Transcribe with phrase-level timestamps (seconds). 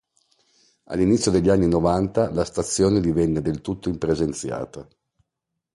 [0.85, 4.87] All'inizio degli anni novanta la stazione divenne del tutto impresenziata.